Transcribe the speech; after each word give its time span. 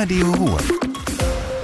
Radio 0.00 0.30
Ruhr. 0.30 0.58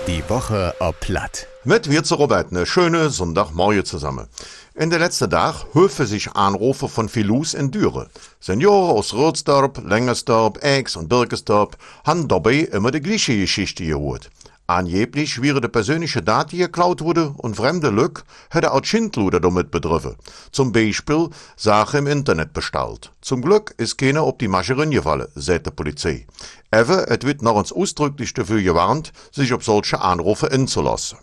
Die 0.08 0.28
Woche 0.28 0.74
ob 0.80 0.98
Platt. 0.98 1.46
Mit 1.62 1.88
wir 1.88 2.02
zu 2.02 2.17
Robert, 2.17 2.50
eine 2.50 2.67
schöne 2.67 3.08
Sonntagmorgen 3.08 3.84
zusammen. 3.84 4.26
In 4.75 4.91
der 4.91 4.99
letzten 4.99 5.30
Tag 5.30 5.67
höfe 5.72 6.04
sich 6.04 6.33
Anrufe 6.33 6.89
von 6.89 7.09
Filus 7.09 7.55
in 7.55 7.71
Düre. 7.71 8.09
Senioren 8.41 8.91
aus 8.91 9.15
Rödsdorp, 9.15 9.85
Lengersdorp, 9.87 10.65
Ex 10.65 10.97
und 10.97 11.09
Birkesdorp 11.09 11.77
haben 12.05 12.27
dabei 12.27 12.57
immer 12.73 12.91
die 12.91 13.03
gleiche 13.03 13.39
Geschichte 13.39 13.87
gehört. 13.87 14.32
Angeblich 14.67 15.43
wäre 15.43 15.61
de 15.61 15.69
persönliche 15.69 16.23
Daten 16.23 16.57
geklaut 16.57 17.03
wurde 17.03 17.35
und 17.37 17.57
fremde 17.57 17.91
Lück 17.91 18.25
hätte 18.49 18.73
auch 18.73 18.83
Schindluder 18.83 19.39
damit 19.39 19.71
betroffen. 19.71 20.17
Zum 20.53 20.73
Beispiel 20.73 21.29
Sache 21.55 21.99
im 21.99 22.07
Internet 22.07 22.55
bestellt. 22.55 23.13
Zum 23.21 23.43
Glück 23.43 23.75
ist 23.77 23.99
keiner 23.99 24.23
auf 24.23 24.39
die 24.39 24.49
Masche 24.49 24.75
gefallen, 24.75 25.29
sagt 25.35 25.67
die 25.67 25.71
Polizei. 25.71 26.27
Aber 26.71 27.11
es 27.11 27.27
wird 27.27 27.43
noch 27.43 27.57
uns 27.57 27.73
ausdrücklich 27.73 28.32
dafür 28.32 28.63
gewarnt, 28.63 29.13
sich 29.32 29.53
auf 29.53 29.64
solche 29.64 30.00
Anrufe 30.00 30.50
einzulassen. 30.50 31.19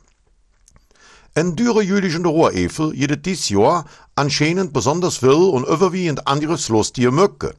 En 1.33 1.55
dure 1.55 1.81
jüdischen 1.81 2.25
Rohrevel 2.25 2.93
jede 2.93 3.17
dies 3.17 3.49
Jahr 3.49 3.85
anscheinend 4.15 4.71
besonders 4.71 5.23
will 5.23 5.49
und 5.49 5.65
überwiegend 5.65 6.27
anderes 6.27 6.69
Lusttier 6.69 7.11
möcke. 7.11 7.55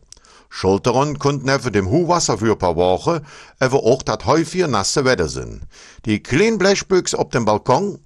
Schuld 0.54 0.86
daran 0.86 1.18
könnten 1.18 1.46
neben 1.46 1.72
dem 1.72 1.88
Huhwasser 1.88 2.36
für 2.36 2.52
ein 2.52 2.58
paar 2.58 2.76
Wochen 2.76 3.20
aber 3.58 3.82
auch 3.84 4.02
das 4.02 4.26
häufige 4.26 4.68
nasse 4.68 5.02
Wetter 5.06 5.26
sein. 5.26 5.62
Die 6.04 6.22
kleinen 6.22 6.58
Blechbüchse 6.58 7.18
auf 7.18 7.30
dem 7.30 7.46
Balkon 7.46 7.98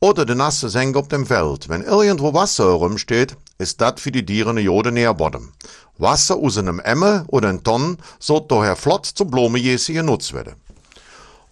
oder 0.00 0.26
die 0.26 0.34
nasse 0.34 0.68
Sänge 0.68 0.98
auf 0.98 1.06
dem 1.06 1.26
Feld. 1.26 1.68
Wenn 1.68 1.82
irgendwo 1.82 2.34
Wasser 2.34 2.64
herumsteht, 2.64 3.36
ist 3.58 3.80
das 3.80 4.00
für 4.00 4.10
die 4.10 4.26
Tiere 4.26 4.50
eine 4.50 4.60
Jode 4.60 4.90
Nährboden. 4.90 5.52
Wasser 5.96 6.36
aus 6.36 6.58
einem 6.58 6.80
Emmer 6.80 7.24
oder 7.28 7.48
einem 7.48 7.62
Tonnen 7.62 7.98
soll 8.18 8.44
daher 8.48 8.74
flott 8.74 9.06
zum 9.06 9.30
Blumenjäse 9.30 9.92
genutzt 9.92 10.34
werden. 10.34 10.56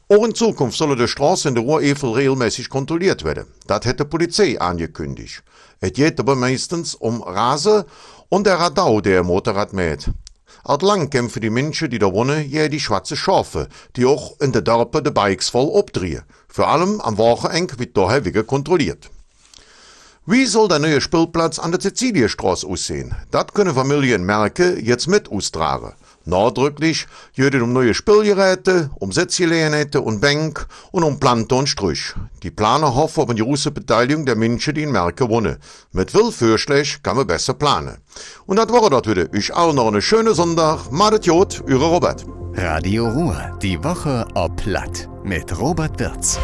Auch 0.09 0.25
in 0.25 0.35
Zukunft 0.35 0.77
sollen 0.77 0.99
die 0.99 1.07
Straßen 1.07 1.51
in 1.51 1.55
der 1.55 1.63
Ruhrevel 1.63 2.11
regelmäßig 2.11 2.69
kontrolliert 2.69 3.23
werden. 3.25 3.47
Das 3.69 3.85
hätte 3.85 4.05
die 4.05 4.11
Polizei 4.11 4.61
angekündigt. 4.61 5.45
Es 5.79 5.93
geht 5.93 6.19
aber 6.19 6.35
meistens 6.35 6.97
um 6.97 7.23
Rasen 7.23 7.85
und 8.29 8.49
der 8.49 8.59
Radau, 8.59 9.01
der 9.01 9.23
Motorrad 9.23 9.73
mäht. 9.73 10.11
Alt 10.65 10.83
lang 10.83 11.11
kämpfen 11.11 11.41
die 11.41 11.51
Menschen, 11.51 11.91
die 11.91 11.99
da 11.99 12.13
wohnen, 12.13 12.49
ja 12.51 12.69
die 12.69 12.81
schwarze 12.81 13.17
Schafe, 13.17 13.69
die 13.97 14.07
auch 14.07 14.39
in 14.41 14.53
der 14.53 14.63
Dörper 14.63 15.01
de 15.01 15.13
Bikes 15.13 15.49
voll 15.49 15.69
obdrehen. 15.69 16.23
Vor 16.49 16.69
allem 16.69 17.01
am 17.01 17.19
Wochenende 17.19 17.79
wird 17.79 17.97
daher 17.97 18.25
wieder 18.25 18.43
kontrolliert. 18.43 19.11
Wie 20.27 20.47
soll 20.47 20.69
der 20.69 20.79
neue 20.79 21.01
Spielplatz 21.01 21.59
an 21.59 21.73
der 21.73 21.81
Siziliestraße 21.81 22.67
aussehen? 22.67 23.15
Das 23.31 23.49
können 23.55 23.75
Familien 23.75 24.25
Merke 24.25 24.79
jetzt 24.79 25.07
mit 25.07 25.31
austragen. 25.31 25.95
Nachdrücklich 26.25 27.07
geht 27.35 27.55
es 27.55 27.63
um 27.63 27.73
neue 27.73 27.95
Spielgeräte, 27.95 28.91
um 28.99 29.11
Sitzgelegenheiten 29.11 30.03
und 30.03 30.21
Bänke 30.21 30.67
und 30.93 31.03
um 31.03 31.19
Planten 31.19 31.55
und 31.55 31.69
Strüch. 31.69 32.15
Die 32.43 32.51
Planer 32.51 32.95
hoffen 32.95 33.23
auf 33.23 33.31
eine 33.31 33.41
große 33.41 33.71
Beteiligung 33.71 34.27
der 34.27 34.37
Menschen, 34.37 34.75
die 34.75 34.83
in 34.83 34.93
Merke 34.93 35.29
wohnen. 35.29 35.57
Mit 35.93 36.11
viel 36.11 36.31
Vorschlägen 36.31 37.03
kann 37.03 37.17
man 37.17 37.27
besser 37.27 37.55
planen. 37.55 37.99
Und 38.47 38.57
das 38.57 38.69
war 38.71 38.91
das 38.91 39.09
wieder. 39.09 39.33
Ich 39.33 39.55
allen 39.55 39.77
noch 39.77 39.89
eine 39.89 40.03
schöne 40.03 40.35
Sonntag. 40.35 40.91
Madet 40.91 41.27
Jod, 41.27 41.63
Eure 41.67 41.87
Robert. 41.87 42.25
Radio 42.55 43.09
Ruhr. 43.09 43.59
Die 43.63 43.83
Woche 43.83 44.27
ob 44.35 44.57
Platt. 44.57 45.09
Mit 45.25 45.59
Robert 45.59 45.99
Wirz. 45.99 46.39